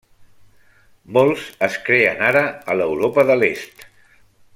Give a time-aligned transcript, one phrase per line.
[1.17, 2.43] Molts es creen ara
[2.75, 3.85] a l'Europa de l'Est.